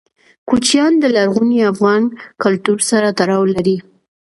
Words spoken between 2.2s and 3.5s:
کلتور سره تړاو